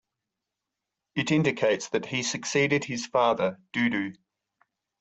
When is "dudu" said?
3.71-4.15